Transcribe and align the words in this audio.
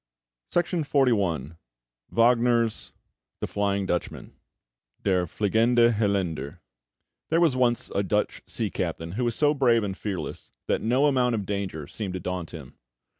[Illustration: 0.55 0.83
WAGNER] 2.09 2.69
THE 3.39 3.45
FLYING 3.47 3.85
DUTCHMAN 3.85 4.35
(Der 5.03 5.27
Fliegende 5.27 5.93
Holländer) 5.93 6.57
There 7.29 7.39
was 7.39 7.55
once 7.55 7.91
a 7.93 8.01
Dutch 8.01 8.41
sea 8.47 8.71
captain 8.71 9.11
who 9.11 9.25
was 9.25 9.35
so 9.35 9.53
brave 9.53 9.83
and 9.83 9.95
fearless 9.95 10.51
that 10.65 10.81
no 10.81 11.05
amount 11.05 11.35
of 11.35 11.45
danger 11.45 11.85
seemed 11.85 12.15
to 12.15 12.19
daunt 12.19 12.49
him. 12.49 12.79